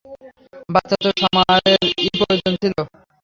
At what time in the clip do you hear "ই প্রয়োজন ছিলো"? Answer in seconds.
1.99-2.81